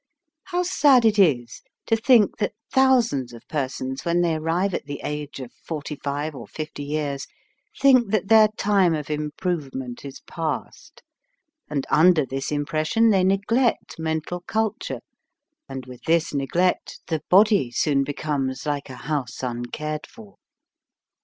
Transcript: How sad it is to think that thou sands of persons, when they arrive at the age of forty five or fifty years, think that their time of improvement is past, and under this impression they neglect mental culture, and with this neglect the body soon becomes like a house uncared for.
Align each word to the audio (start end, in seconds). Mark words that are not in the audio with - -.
How 0.45 0.63
sad 0.63 1.05
it 1.05 1.19
is 1.19 1.61
to 1.85 1.95
think 1.95 2.37
that 2.39 2.53
thou 2.73 3.01
sands 3.01 3.33
of 3.33 3.47
persons, 3.47 4.03
when 4.03 4.21
they 4.21 4.33
arrive 4.33 4.73
at 4.73 4.87
the 4.87 4.99
age 5.03 5.39
of 5.39 5.51
forty 5.53 5.95
five 5.95 6.33
or 6.33 6.47
fifty 6.47 6.81
years, 6.83 7.27
think 7.79 8.09
that 8.09 8.27
their 8.27 8.47
time 8.57 8.95
of 8.95 9.11
improvement 9.11 10.03
is 10.03 10.21
past, 10.21 11.03
and 11.69 11.85
under 11.91 12.25
this 12.25 12.51
impression 12.51 13.11
they 13.11 13.23
neglect 13.23 13.99
mental 13.99 14.39
culture, 14.41 15.01
and 15.69 15.85
with 15.85 16.01
this 16.05 16.33
neglect 16.33 17.01
the 17.05 17.21
body 17.29 17.69
soon 17.69 18.03
becomes 18.03 18.65
like 18.65 18.89
a 18.89 18.95
house 19.05 19.43
uncared 19.43 20.07
for. 20.07 20.37